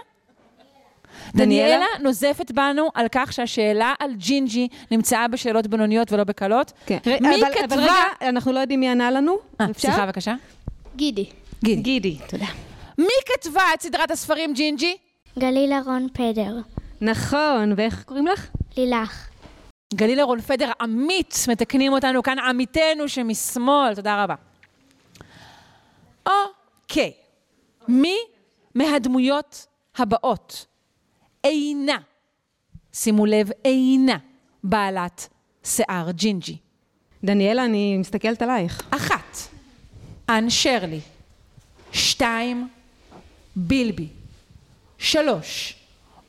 [1.35, 6.71] דניאלה נוזפת בנו על כך שהשאלה על ג'ינג'י נמצאה בשאלות בינוניות ולא בקלות.
[6.85, 6.97] כן.
[7.05, 7.75] מי אבל- כתבה...
[7.75, 7.93] אבל רגע,
[8.29, 9.37] אנחנו לא יודעים מי ענה לנו.
[9.61, 9.65] אה?
[9.77, 10.35] סליחה בבקשה.
[10.95, 11.25] גידי.
[11.63, 11.81] גידי.
[11.81, 12.45] גידי, תודה.
[12.97, 14.97] מי כתבה את סדרת הספרים ג'ינג'י?
[15.39, 16.55] גלילה רון פדר.
[17.01, 18.47] נכון, ואיך קוראים לך?
[18.77, 19.27] לילך.
[19.93, 24.35] גלילה רון פדר עמית, מתקנים אותנו כאן עמיתנו שמשמאל, תודה רבה.
[26.25, 27.11] אוקיי,
[27.87, 28.15] מי
[28.75, 29.65] מהדמויות
[29.97, 30.65] הבאות
[31.43, 31.97] אינה,
[32.93, 34.17] שימו לב, אינה
[34.63, 35.27] בעלת
[35.63, 36.57] שיער ג'ינג'י?
[37.23, 38.81] דניאלה, אני מסתכלת עלייך.
[38.89, 39.37] אחת,
[40.29, 40.99] אן שרלי.
[41.91, 42.67] שתיים,
[43.55, 44.07] בילבי.
[44.97, 45.75] שלוש,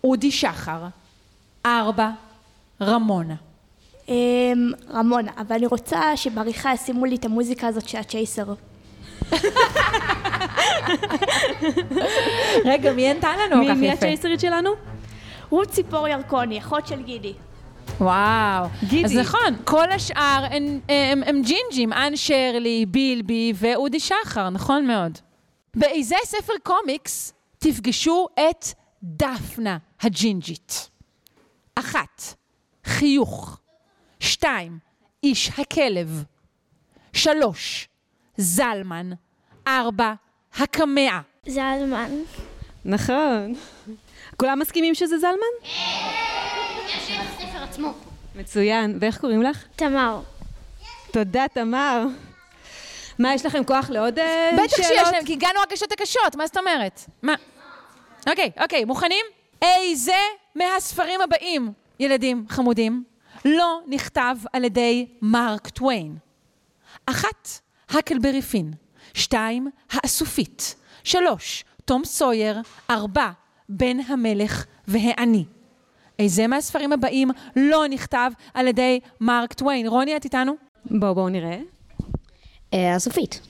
[0.05, 0.87] אודי שחר.
[1.67, 2.11] ארבע,
[2.83, 3.35] רמונה.
[4.09, 8.55] אמ, רמונה, אבל אני רוצה שבעריכה ישימו לי את המוזיקה הזאת של הצ'ייסר.
[12.65, 13.97] רגע, מי ענתה לנו מי כל כך מי יפה?
[13.97, 14.71] הצ'ייסרית שלנו?
[15.53, 17.33] רות ציפור ירקוני, אחות של גידי.
[18.01, 18.67] וואו.
[18.89, 19.05] גידי.
[19.05, 25.19] אז נכון, כל השאר הם, הם, הם ג'ינג'ים, אן שרלי, בילבי ואודי שחר, נכון מאוד.
[25.75, 28.67] באיזה ספר קומיקס תפגשו את
[29.03, 30.91] דפנה הג'ינג'ית?
[31.75, 32.23] אחת,
[32.85, 33.59] חיוך.
[34.21, 34.79] שתיים,
[35.23, 36.25] איש הכלב.
[37.13, 37.89] שלוש,
[38.37, 39.11] זלמן.
[39.67, 40.13] ארבע,
[40.55, 41.21] הקמע.
[41.47, 42.11] זה הזמן.
[42.85, 43.55] נכון.
[44.37, 45.69] כולם מסכימים שזה זלמן?
[47.21, 47.93] הספר עצמו.
[48.35, 48.99] מצוין.
[49.01, 49.65] ואיך קוראים לך?
[49.77, 50.21] תמר.
[51.13, 52.07] תודה, תמר.
[53.19, 54.65] מה, יש לכם כוח לעוד אה, שאלות?
[54.65, 57.01] בטח שיש להם, כי הגענו רק לשעות הקשות, מה זאת אומרת?
[57.23, 57.35] מה?
[58.29, 59.27] אוקיי, אוקיי, מוכנים?
[59.63, 60.17] איזה
[60.55, 63.05] מהספרים הבאים, ילדים חמודים,
[63.45, 66.17] לא נכתב על ידי מרק טוויין?
[67.07, 67.49] אחת,
[67.89, 68.73] הקלברי פין.
[69.15, 70.75] שתיים, האסופית.
[71.05, 72.61] שלוש, תום סויר.
[72.91, 73.31] ארבע,
[73.73, 75.45] בן המלך והעני.
[76.19, 79.87] איזה מהספרים הבאים לא נכתב על ידי מרק טוויין?
[79.87, 80.53] רוני, את איתנו?
[80.85, 81.59] בואו, בואו נראה.
[82.73, 83.41] הסופית.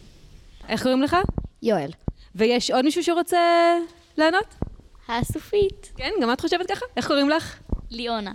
[0.68, 1.16] איך קוראים לך?
[1.62, 1.90] יואל.
[2.34, 3.38] ויש עוד מישהו שרוצה
[4.18, 4.54] לענות?
[5.08, 5.92] הסופית.
[5.96, 6.86] כן, גם את חושבת ככה?
[6.96, 7.58] איך קוראים לך?
[7.90, 8.32] ליאונה.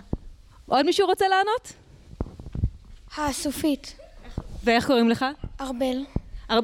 [0.66, 1.72] עוד מישהו רוצה לענות?
[3.18, 3.96] הסופית.
[4.64, 5.24] ואיך קוראים לך?
[5.60, 6.04] ארבל.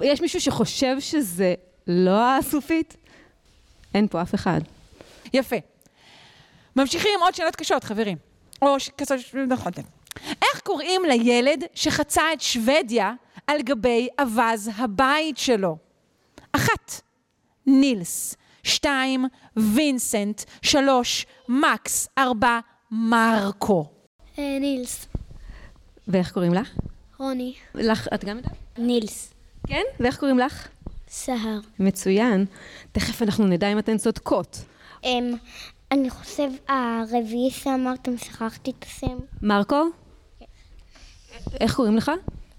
[0.03, 1.55] יש מישהו שחושב שזה
[1.87, 2.97] לא הסופית?
[3.95, 4.61] אין פה אף אחד.
[5.35, 5.57] יפה.
[6.77, 8.17] ממשיכים עם עוד שאלות קשות, חברים.
[8.63, 9.19] או ש- כזאת,
[9.49, 9.73] נכון.
[10.43, 13.13] איך קוראים לילד שחצה את שוודיה
[13.47, 15.77] על גבי אווז הבית שלו?
[16.53, 17.01] אחת,
[17.67, 18.37] נילס.
[18.63, 19.25] שתיים,
[19.57, 20.43] וינסנט.
[20.63, 22.09] שלוש, מקס.
[22.19, 22.59] ארבע,
[22.91, 23.87] מרקו.
[24.39, 25.07] אה, נילס.
[26.09, 26.71] ואיך קוראים לך?
[27.19, 27.55] רוני.
[27.75, 28.53] לך, את גם יודעת?
[28.79, 29.35] נילס.
[29.67, 29.83] כן?
[30.01, 30.69] ואיך קוראים לך?
[31.09, 31.59] סהר.
[31.79, 32.45] מצוין.
[32.93, 34.59] תכף אנחנו נדע אם אתן צודקות.
[35.05, 35.35] אמ,
[35.93, 39.19] אני חושב הרביעי שאמרתם, שכחתי את השם.
[39.43, 39.85] מרקו?
[41.61, 42.11] איך קוראים לך?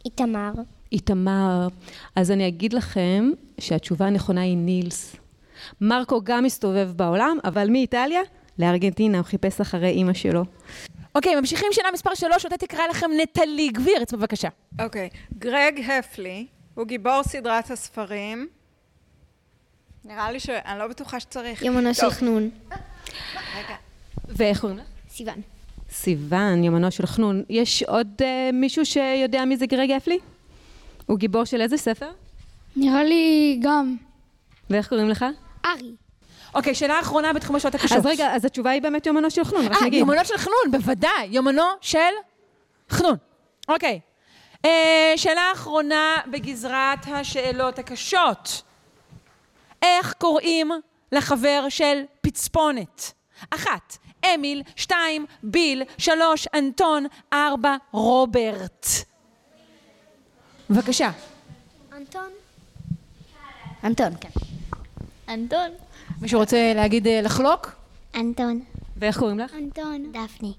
[0.06, 0.52] איתמר.
[0.92, 1.68] איתמר.
[2.16, 5.16] אז אני אגיד לכם שהתשובה הנכונה היא נילס.
[5.82, 8.22] מרקו גם מסתובב בעולם, אבל מאיטליה
[8.60, 10.44] לארגנטינה, הוא חיפש אחרי אימא שלו.
[11.16, 14.50] אוקיי, ממשיכים שאלה מספר שלוש, אותה תקרא לכם נטלי גבירץ, בבקשה.
[14.82, 18.48] אוקיי, גרג הפלי הוא גיבור סדרת הספרים.
[20.06, 21.62] נראה לי שאני לא בטוחה שצריך.
[21.62, 22.50] יומנו של חנון.
[24.28, 24.86] ואיך קוראים לך?
[25.10, 25.42] סיוון.
[25.90, 27.44] סיוון, יומנו של חנון.
[27.50, 30.20] יש עוד uh, מישהו שיודע מי זה גרג אפלי?
[31.06, 32.12] הוא גיבור של איזה ספר?
[32.76, 33.96] נראה לי גם.
[34.70, 35.26] ואיך קוראים לך?
[35.66, 35.96] ארי.
[36.56, 37.98] אוקיי, שאלה אחרונה בתחום השעות הקשות.
[37.98, 40.00] אז רגע, אז התשובה היא באמת יומנו של חנון, רק אה, נגיד.
[40.00, 41.28] יומנו של חנון, בוודאי.
[41.32, 42.00] יומנו של
[42.90, 43.16] חנון.
[43.70, 44.00] אוקיי.
[44.66, 48.62] אה, שאלה אחרונה בגזרת השאלות הקשות.
[49.86, 50.72] איך קוראים
[51.12, 53.14] לחבר של פצפונת?
[53.50, 58.86] אחת, אמיל, שתיים, ביל, שלוש, אנטון, ארבע, רוברט.
[60.70, 61.12] בבקשה.
[61.98, 62.30] אנטון?
[63.84, 64.30] אנטון, כן.
[65.30, 65.70] אנטון.
[66.22, 67.72] מישהו רוצה להגיד אה, לחלוק?
[68.16, 68.62] אנטון.
[68.98, 69.54] ואיך קוראים לך?
[69.54, 70.12] אנטון.
[70.12, 70.54] דפני.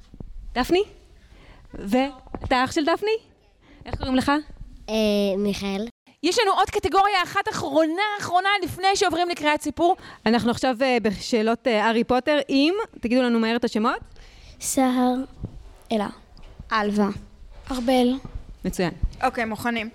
[0.55, 0.83] דפני?
[1.75, 3.17] ואתה אח של דפני?
[3.87, 4.33] איך קוראים לך?
[4.89, 4.95] אה,
[5.39, 5.87] מיכאל.
[6.23, 9.97] יש לנו עוד קטגוריה אחת אחרונה אחרונה לפני שעוברים לקריאת סיפור.
[10.27, 13.99] אנחנו עכשיו אה, בשאלות אה, הארי פוטר עם, תגידו לנו מהר את השמות.
[14.61, 15.15] סהר.
[15.93, 16.09] אלה.
[16.73, 17.09] אלווה.
[17.71, 18.15] ארבל.
[18.65, 18.91] מצוין.
[19.23, 19.91] אוקיי, מוכנים.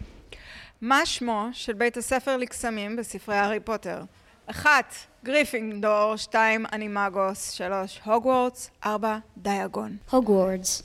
[0.82, 4.02] מה שמו של בית הספר לקסמים בספרי הארי פוטר?
[4.48, 9.98] אחת, גריפינדור, שתיים, אנימגוס, שלוש, הוגוורטס, ארבע, דיאגון.
[10.12, 10.84] הוגוורטס.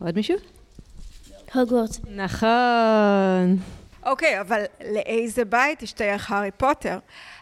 [0.00, 0.36] עוד מישהו?
[1.54, 2.00] הוגוורטס.
[2.16, 3.77] נכון.
[4.08, 6.98] אוקיי, אבל לאיזה בית השתייך הארי פוטר?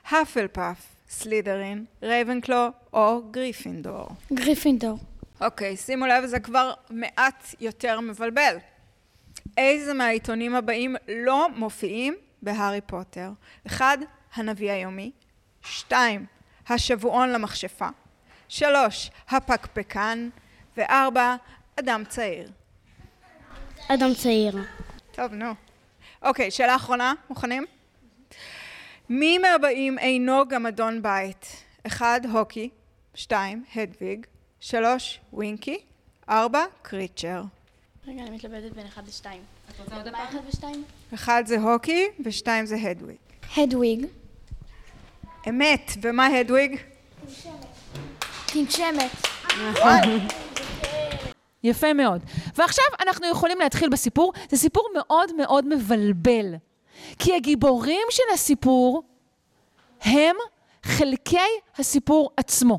[0.08, 0.76] האפלפאף,
[1.08, 4.08] סלידרין, רייבנקלו או גריפינדור?
[4.32, 4.98] גריפינדור.
[5.40, 8.56] אוקיי, שימו לב, זה כבר מעט יותר מבלבל.
[9.56, 13.30] איזה מהעיתונים הבאים לא מופיעים בהארי פוטר?
[13.66, 13.98] אחד,
[14.34, 15.10] הנביא היומי.
[15.62, 16.26] שתיים,
[16.68, 17.88] השבועון למכשפה.
[18.48, 20.28] שלוש, הפקפקן.
[20.76, 21.36] וארבע,
[21.80, 22.50] אדם צעיר.
[23.88, 24.64] אדם צעיר.
[25.12, 25.65] טוב, נו.
[26.26, 27.64] אוקיי, שאלה אחרונה, מוכנים?
[29.08, 31.46] מי מהבאים אינו גם אדון בית?
[31.86, 32.70] אחד, הוקי.
[33.14, 34.26] שתיים, הדוויג.
[34.60, 35.78] שלוש, ווינקי.
[36.28, 37.42] ארבע, קריצ'ר.
[38.06, 39.42] רגע, אני מתלבטת בין אחד לשתיים.
[39.70, 40.26] את רוצה עוד פעם?
[40.28, 40.84] אחד ושתיים?
[41.14, 43.16] אחד זה הוקי ושתיים זה הדוויג.
[43.56, 44.06] הדוויג.
[45.48, 46.80] אמת, ומה הדוויג?
[48.46, 49.10] תנשמת.
[51.66, 52.20] יפה מאוד.
[52.56, 54.32] ועכשיו אנחנו יכולים להתחיל בסיפור.
[54.50, 56.54] זה סיפור מאוד מאוד מבלבל.
[57.18, 59.02] כי הגיבורים של הסיפור
[60.00, 60.36] הם
[60.82, 61.38] חלקי
[61.78, 62.78] הסיפור עצמו.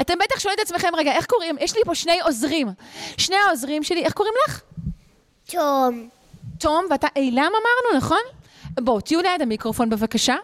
[0.00, 1.56] אתם בטח שואלים את עצמכם, רגע, איך קוראים?
[1.60, 2.68] יש לי פה שני עוזרים.
[3.16, 4.62] שני העוזרים שלי, איך קוראים לך?
[5.46, 6.08] תום.
[6.58, 8.20] תום, ואתה אילם אמרנו, נכון?
[8.80, 10.36] בואו, תהיו ליד המיקרופון בבקשה.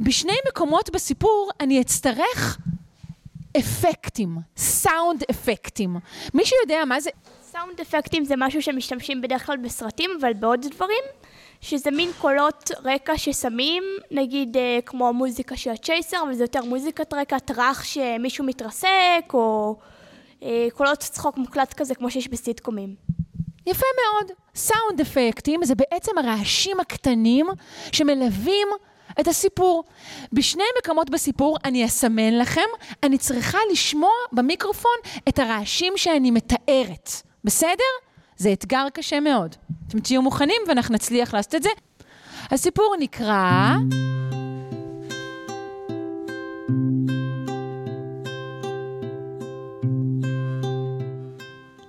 [0.00, 2.58] בשני מקומות בסיפור אני אצטרך
[3.58, 5.96] אפקטים, סאונד אפקטים.
[6.34, 7.10] מישהו יודע מה זה?
[7.42, 11.04] סאונד אפקטים זה משהו שמשתמשים בדרך כלל בסרטים, אבל בעוד דברים,
[11.60, 17.14] שזה מין קולות רקע ששמים, נגיד אה, כמו המוזיקה של הצ'ייסר, אבל זה יותר מוזיקת
[17.14, 19.76] רקע, טראח שמישהו מתרסק, או
[20.42, 22.94] אה, קולות צחוק מוקלט כזה, כמו שיש בסיטקומים.
[23.66, 24.32] יפה מאוד.
[24.54, 27.46] סאונד אפקטים זה בעצם הרעשים הקטנים
[27.92, 28.68] שמלווים
[29.20, 29.84] את הסיפור.
[30.32, 32.60] בשני מקומות בסיפור אני אסמן לכם,
[33.02, 34.96] אני צריכה לשמוע במיקרופון
[35.28, 37.10] את הרעשים שאני מתארת.
[37.44, 37.84] בסדר?
[38.36, 39.56] זה אתגר קשה מאוד.
[39.88, 41.70] אתם תהיו מוכנים ואנחנו נצליח לעשות את זה.
[42.50, 43.74] הסיפור נקרא...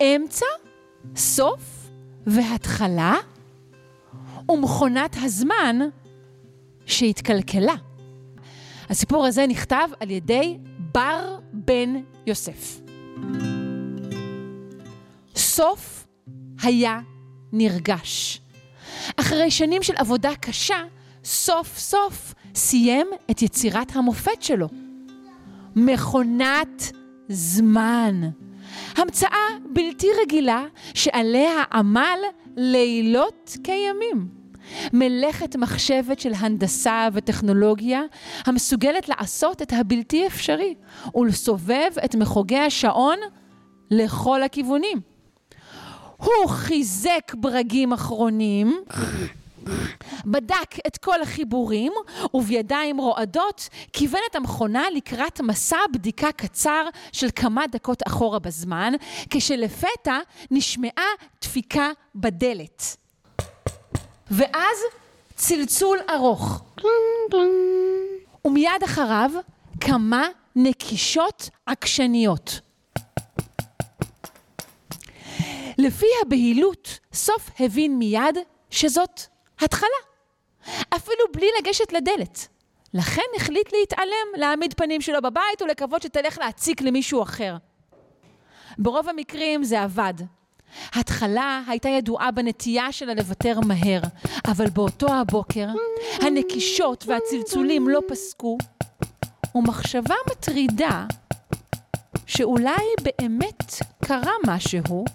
[0.01, 0.45] אמצע,
[1.15, 1.61] סוף
[2.27, 3.15] והתחלה
[4.49, 5.79] ומכונת הזמן
[6.87, 7.75] שהתקלקלה.
[8.89, 11.93] הסיפור הזה נכתב על ידי בר בן
[12.27, 12.79] יוסף.
[15.35, 16.07] סוף
[16.61, 16.99] היה
[17.53, 18.41] נרגש.
[19.17, 20.83] אחרי שנים של עבודה קשה,
[21.23, 24.67] סוף סוף סיים את יצירת המופת שלו.
[25.75, 26.91] מכונת
[27.29, 28.21] זמן.
[28.95, 32.19] המצאה בלתי רגילה שעליה עמל
[32.55, 34.36] לילות כימים.
[34.93, 38.01] מלאכת מחשבת של הנדסה וטכנולוגיה
[38.45, 40.75] המסוגלת לעשות את הבלתי אפשרי
[41.15, 43.17] ולסובב את מחוגי השעון
[43.91, 45.01] לכל הכיוונים.
[46.17, 48.81] הוא חיזק ברגים אחרונים,
[50.25, 51.93] בדק את כל החיבורים,
[52.33, 58.93] ובידיים רועדות כיוון את המכונה לקראת מסע בדיקה קצר של כמה דקות אחורה בזמן,
[59.29, 60.19] כשלפתע
[60.51, 61.07] נשמעה
[61.41, 62.97] דפיקה בדלת.
[64.31, 64.77] ואז
[65.35, 66.61] צלצול ארוך.
[68.45, 69.31] ומיד אחריו
[69.79, 72.59] כמה נקישות עקשניות.
[75.77, 78.37] לפי הבהילות, סוף הבין מיד
[78.69, 79.21] שזאת
[79.59, 79.89] התחלה.
[80.89, 82.47] אפילו בלי לגשת לדלת.
[82.93, 87.55] לכן החליט להתעלם, להעמיד פנים שלו בבית ולקוות שתלך להציק למישהו אחר.
[88.77, 90.13] ברוב המקרים זה עבד.
[90.93, 94.01] התחלה הייתה ידועה בנטייה שלה לוותר מהר,
[94.47, 95.67] אבל באותו הבוקר
[96.21, 98.57] הנקישות והצלצולים לא פסקו,
[99.55, 101.05] ומחשבה מטרידה
[102.25, 103.73] שאולי באמת
[104.05, 105.05] קרה משהו,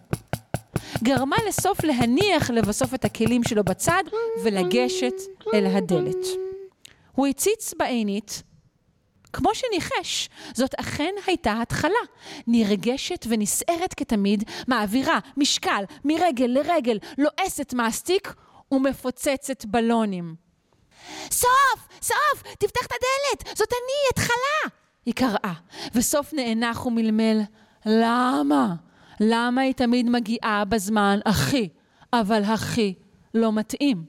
[1.03, 4.03] גרמה לסוף להניח לבסוף את הכלים שלו בצד
[4.45, 5.15] ולגשת
[5.55, 6.27] אל הדלת.
[7.13, 8.43] הוא הציץ בעינית,
[9.33, 12.05] כמו שניחש, זאת אכן הייתה התחלה.
[12.47, 18.35] נרגשת ונסערת כתמיד, מעבירה משקל מרגל לרגל, לועסת מסטיק
[18.73, 20.35] ומפוצצת בלונים.
[21.31, 21.89] סוף!
[22.03, 22.43] סוף!
[22.59, 23.57] תפתח את הדלת!
[23.59, 24.77] זאת אני, התחלה!
[25.07, 25.53] היא קראה,
[25.95, 27.41] וסוף נאנח ומלמל,
[27.87, 28.75] למה?
[29.21, 31.69] למה היא תמיד מגיעה בזמן הכי,
[32.13, 32.95] אבל הכי
[33.35, 34.05] לא מתאים?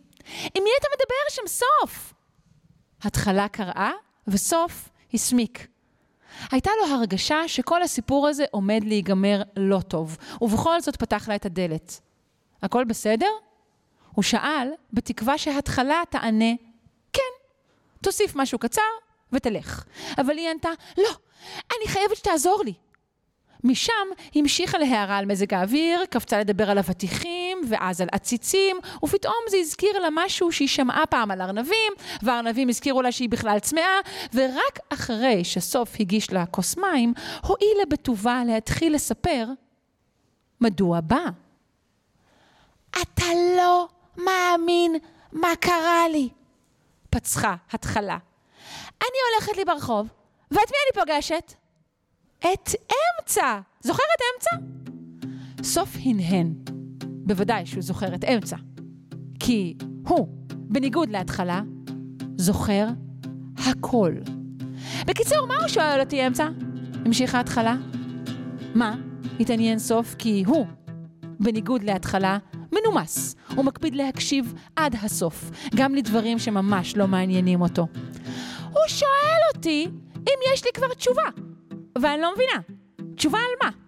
[0.56, 2.14] עם מי אתה מדבר שם, סוף?
[3.02, 3.92] התחלה קראה,
[4.28, 5.68] וסוף הסמיק.
[6.52, 11.46] הייתה לו הרגשה שכל הסיפור הזה עומד להיגמר לא טוב, ובכל זאת פתח לה את
[11.46, 12.00] הדלת.
[12.62, 13.30] הכל בסדר?
[14.12, 16.54] הוא שאל, בתקווה שהתחלה תענה,
[17.14, 17.22] כן.
[18.02, 18.82] תוסיף משהו קצר
[19.32, 19.84] ותלך.
[20.18, 21.10] אבל היא ענתה, לא,
[21.48, 22.74] אני חייבת שתעזור לי.
[23.64, 23.94] משם
[24.36, 30.00] המשיכה להערה על מזג האוויר, קפצה לדבר על אבטיחים, ואז על עציצים, ופתאום זה הזכיר
[30.00, 34.00] לה משהו שהיא שמעה פעם על ארנבים, והארנבים הזכירו לה שהיא בכלל צמאה,
[34.34, 39.46] ורק אחרי שסוף הגיש לה כוס מים, הואילה בטובה להתחיל לספר
[40.62, 41.26] מדוע בא.
[43.02, 43.26] אתה
[43.58, 44.96] לא מאמין
[45.32, 46.30] מה קרה לי,
[47.10, 48.18] פצחה התחלה.
[49.02, 50.08] אני הולכת לי ברחוב,
[50.52, 51.54] ואת מי אני פוגשת?
[52.40, 52.70] את
[53.20, 53.60] אמצע.
[53.82, 54.66] זוכר את אמצע?
[55.64, 56.54] סוף הנהן.
[57.26, 58.58] בוודאי שהוא זוכר את אמצע.
[59.40, 59.76] כי
[60.08, 61.62] הוא, בניגוד להתחלה,
[62.38, 62.88] זוכר
[63.58, 64.14] הכל.
[65.08, 66.48] בקיצור, מה הוא שואל אותי אמצע?
[67.06, 67.76] המשיכה התחלה.
[68.76, 68.96] מה?
[69.40, 70.66] התעניין סוף כי הוא,
[71.40, 72.38] בניגוד להתחלה,
[72.72, 73.36] מנומס.
[73.56, 77.88] הוא מקפיד להקשיב עד הסוף, גם לדברים שממש לא מעניינים אותו.
[78.64, 81.24] הוא שואל אותי אם יש לי כבר תשובה.
[82.02, 82.60] ואני לא מבינה,
[83.16, 83.83] תשובה על מה?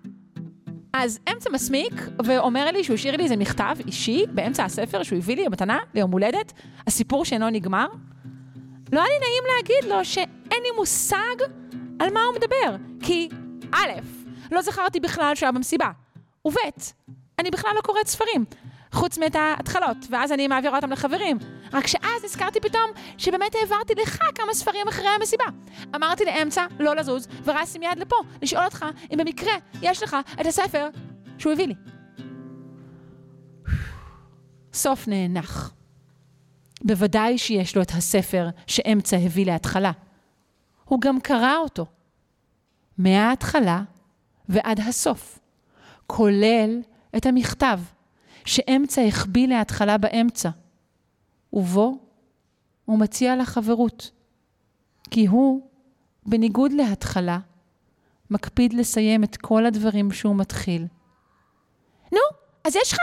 [0.98, 1.94] אז אמצע מסמיק,
[2.26, 6.12] ואומר לי שהוא השאיר לי איזה מכתב אישי באמצע הספר שהוא הביא לי במתנה ליום
[6.12, 6.54] הולדת,
[6.88, 7.88] הסיפור שאינו נגמר.
[8.92, 11.36] לא היה לי נעים להגיד לו שאין לי מושג
[12.00, 13.30] על מה הוא מדבר, כי
[13.72, 13.92] א',
[14.52, 15.92] לא זכרתי בכלל שהוא היה במסיבה,
[16.46, 16.56] וב',
[17.40, 18.46] אני בכלל לא קוראת ספרים.
[18.96, 21.38] חוץ מאת ההתחלות, ואז אני מעבירה אותם לחברים.
[21.74, 25.44] רק שאז נזכרתי פתאום שבאמת העברתי לך כמה ספרים אחרי המסיבה.
[25.96, 30.88] אמרתי לאמצע לא לזוז, ורצתי מיד לפה, לשאול אותך אם במקרה יש לך את הספר
[31.38, 31.74] שהוא הביא לי.
[34.74, 35.74] סוף נאנח.
[36.82, 39.92] בוודאי שיש לו את הספר שאמצע הביא להתחלה.
[40.86, 41.86] הוא גם קרא אותו.
[42.98, 43.82] מההתחלה
[44.50, 45.40] ועד הסוף,
[46.08, 46.82] כולל
[47.18, 47.80] את המכתב
[48.46, 50.50] שאמצע החביא להתחלה באמצע,
[51.54, 51.98] ובו
[52.86, 54.12] הוא מציע לה חברות,
[55.12, 55.70] כי הוא,
[56.26, 57.40] בניגוד להתחלה,
[58.30, 60.88] מקפיד לסיים את כל הדברים שהוא מתחיל.
[62.12, 62.20] נו,
[62.64, 63.00] אז יש לך?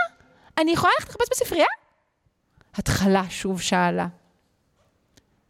[0.59, 1.67] אני יכולה ללכת לחפש בספרייה?
[2.75, 4.07] התחלה שוב שאלה.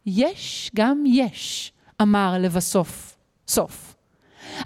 [0.05, 3.95] יש גם יש, אמר לבסוף, סוף.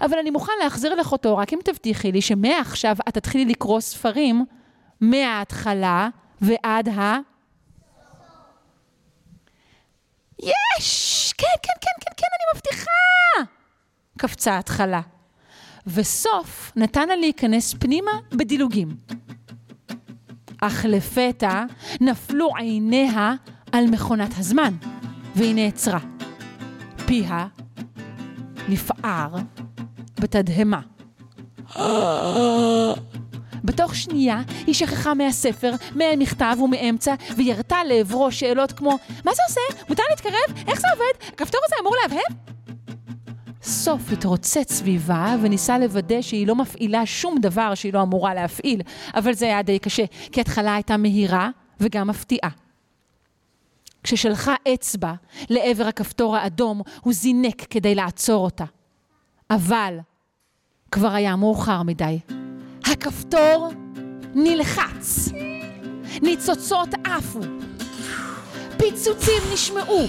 [0.00, 4.44] אבל אני מוכן להחזיר לך אותו רק אם תבטיחי לי שמעכשיו את תתחילי לקרוא ספרים
[5.00, 6.08] מההתחלה
[6.40, 7.16] ועד ה...
[10.38, 11.32] יש!
[11.38, 13.52] כן, כן, כן, כן, כן, אני מבטיחה!
[14.18, 15.00] קפצה ההתחלה.
[15.86, 18.96] וסוף נתן לה להיכנס פנימה בדילוגים.
[20.60, 21.64] אך לפתע
[22.00, 23.34] נפלו עיניה
[23.72, 24.74] על מכונת הזמן,
[25.34, 25.98] והיא נעצרה.
[27.06, 27.46] פיה
[28.68, 29.34] נפער
[30.20, 30.80] בתדהמה.
[33.64, 39.84] בתוך שנייה היא שכחה מהספר, מהמכתב ומאמצע, וירתה לעברו שאלות כמו מה זה עושה?
[39.88, 40.68] מותר להתקרב?
[40.68, 41.32] איך זה עובד?
[41.34, 42.58] הכפתור הזה אמור להבהב?
[43.62, 48.80] סוף התרוצץ סביבה וניסה לוודא שהיא לא מפעילה שום דבר שהיא לא אמורה להפעיל,
[49.14, 52.50] אבל זה היה די קשה, כי התחלה הייתה מהירה וגם מפתיעה.
[54.02, 55.12] כששלחה אצבע
[55.50, 58.64] לעבר הכפתור האדום, הוא זינק כדי לעצור אותה.
[59.50, 59.98] אבל
[60.90, 62.18] כבר היה מאוחר מדי.
[62.92, 63.72] הכפתור
[64.34, 65.28] נלחץ,
[66.22, 67.40] ניצוצות עפו,
[68.76, 70.06] פיצוצים נשמעו.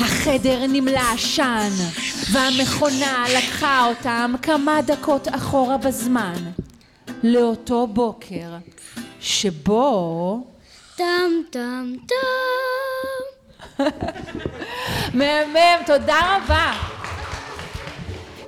[0.00, 1.70] החדר נמלא עשן,
[2.32, 6.34] והמכונה לקחה אותם כמה דקות אחורה בזמן,
[7.22, 8.56] לאותו בוקר,
[9.20, 10.46] שבו...
[10.96, 13.84] טם טם טם.
[15.14, 16.93] מהמם, תודה רבה.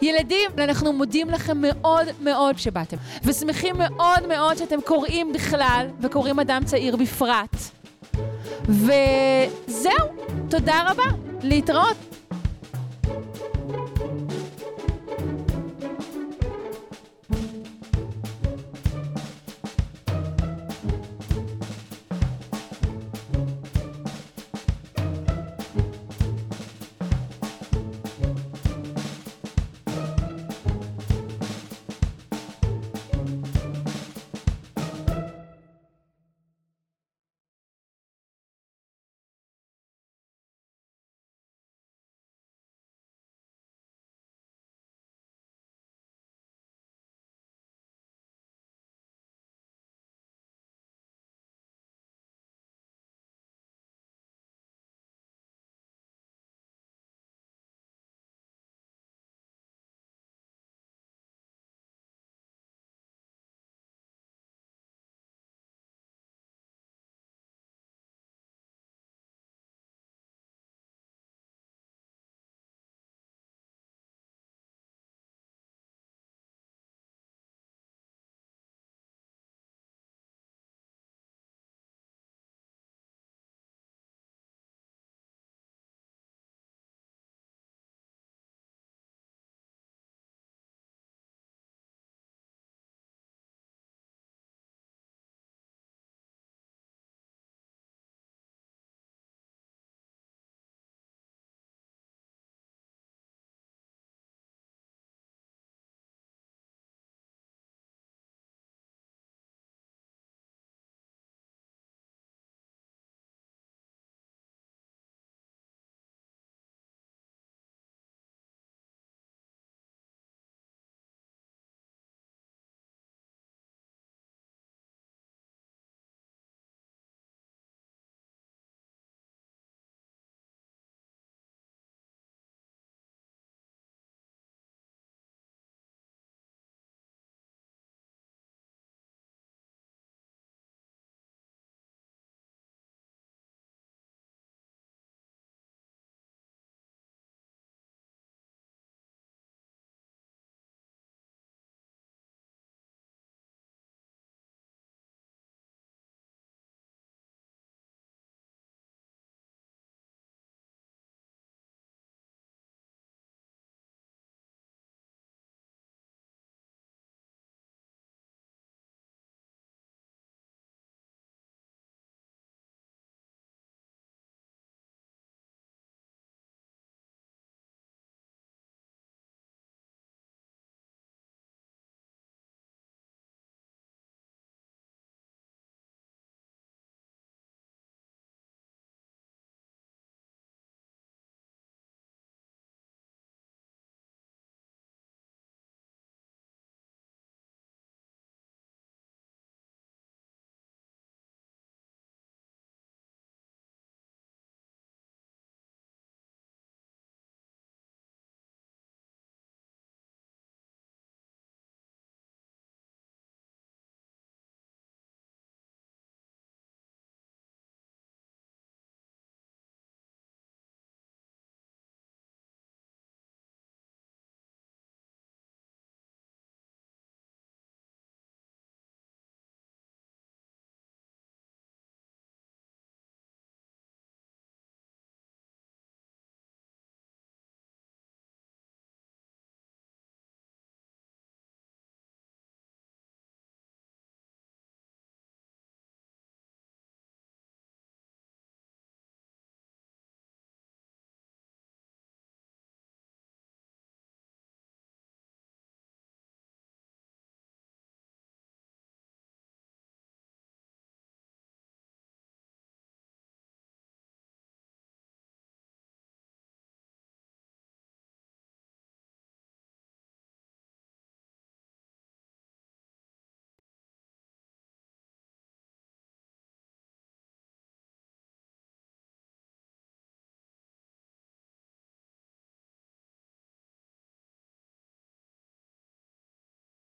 [0.03, 6.62] ילדים, אנחנו מודים לכם מאוד מאוד שבאתם, ושמחים מאוד מאוד שאתם קוראים בכלל, וקוראים אדם
[6.64, 7.57] צעיר בפרט.
[8.68, 10.07] וזהו,
[10.51, 11.05] תודה רבה,
[11.42, 12.06] להתראות.